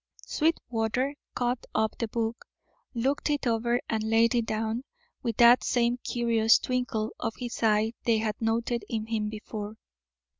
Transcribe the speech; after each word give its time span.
Sweetwater 0.25 1.13
caught 1.35 1.63
up 1.75 1.95
the 1.99 2.07
book, 2.07 2.47
looked 2.95 3.29
it 3.29 3.45
over, 3.45 3.79
and 3.87 4.01
laid 4.03 4.33
it 4.33 4.47
down, 4.47 4.83
with 5.21 5.37
that 5.37 5.63
same 5.63 5.97
curious 6.03 6.57
twinkle 6.57 7.11
of 7.19 7.35
his 7.37 7.61
eye 7.61 7.93
they 8.03 8.17
had 8.17 8.33
noted 8.41 8.83
in 8.89 9.05
him 9.05 9.29
before. 9.29 9.75